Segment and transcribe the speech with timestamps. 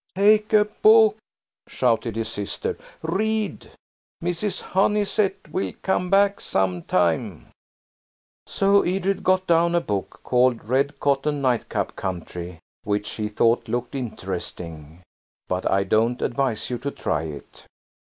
[0.15, 1.17] "Take a book!"
[1.67, 2.75] shouted his sister.
[3.03, 3.69] "Read!
[4.23, 4.63] Mrs.
[4.63, 7.51] Honeysett–will–come–back–some–time."
[8.47, 13.93] So Edred got down a book called "Red Cotton Nightcap Country," which he thought looked
[13.93, 15.03] interesting;
[15.47, 17.67] but I don't advise you to try it.